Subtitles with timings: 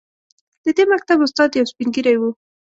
[0.63, 2.21] د دې مکتب استاد یو سپین ږیری و.